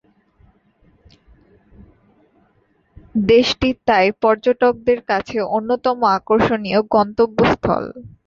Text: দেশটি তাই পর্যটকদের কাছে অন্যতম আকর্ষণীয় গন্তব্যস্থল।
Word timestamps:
দেশটি 3.27 3.69
তাই 3.87 4.07
পর্যটকদের 4.21 4.99
কাছে 5.09 5.37
অন্যতম 5.49 5.97
আকর্ষণীয় 6.17 6.79
গন্তব্যস্থল। 6.93 7.83